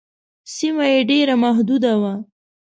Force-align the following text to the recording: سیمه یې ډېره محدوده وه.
سیمه 0.55 0.85
یې 0.93 0.99
ډېره 1.09 1.35
محدوده 1.43 1.93
وه. 2.01 2.13